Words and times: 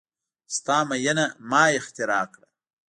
ستا 0.55 0.77
میینه 0.89 1.25
ما 1.49 1.63
اختراع 1.77 2.25
کړه 2.33 2.47